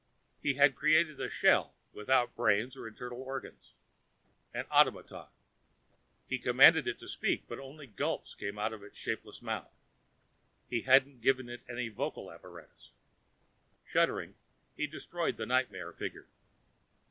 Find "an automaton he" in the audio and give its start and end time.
4.51-6.39